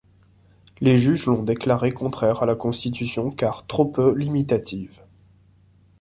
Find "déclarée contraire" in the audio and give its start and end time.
1.43-2.41